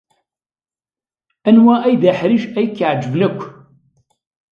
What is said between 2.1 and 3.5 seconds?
aḥric ay k-iɛejben akk?